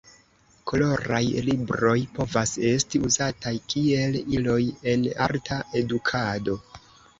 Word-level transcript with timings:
Koloraj 0.69 1.19
libroj 1.49 1.97
povas 2.15 2.55
esti 2.71 3.03
uzataj 3.09 3.53
kiel 3.75 4.19
iloj 4.41 4.59
en 4.95 5.07
arta 5.29 5.63
edukado. 5.85 6.61